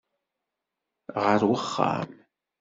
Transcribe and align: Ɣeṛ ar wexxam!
Ɣeṛ 1.23 1.27
ar 1.35 1.41
wexxam! 1.49 2.09